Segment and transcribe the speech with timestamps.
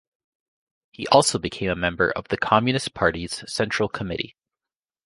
[0.89, 4.35] He also became a member of the Communist Party's Central Committee.